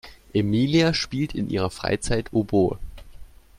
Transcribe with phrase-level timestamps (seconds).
[0.33, 2.79] Emilia spielt in ihrer Freizeit Oboe.